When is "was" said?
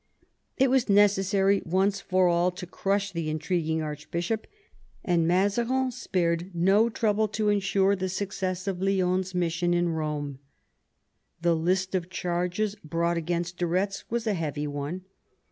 0.71-0.89, 14.09-14.25